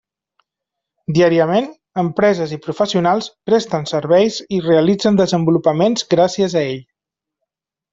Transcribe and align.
Diàriament, 1.17 1.67
empreses 2.05 2.55
i 2.57 2.59
professionals 2.65 3.29
presten 3.51 3.87
serveis 3.95 4.41
i 4.59 4.65
realitzen 4.71 5.23
desenvolupaments 5.25 6.13
gràcies 6.19 6.61
a 6.63 6.69
ell. 6.77 6.85